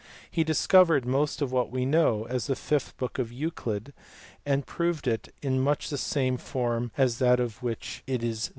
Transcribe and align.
He 0.31 0.43
discovered 0.43 1.05
most 1.05 1.43
of 1.43 1.51
what 1.51 1.69
we 1.69 1.85
now 1.85 1.99
know 1.99 2.25
as 2.25 2.47
the 2.47 2.55
fifth 2.55 2.97
book 2.97 3.19
of 3.19 3.31
Euclid, 3.31 3.93
and 4.47 4.65
proved 4.65 5.07
it 5.07 5.31
in 5.43 5.59
much 5.59 5.91
the 5.91 5.97
same 5.99 6.37
form 6.37 6.91
as 6.97 7.19
that 7.19 7.39
in 7.39 7.49
which 7.61 8.01
it 8.07 8.23
is 8.23 8.45
there 8.45 8.47
given. 8.47 8.49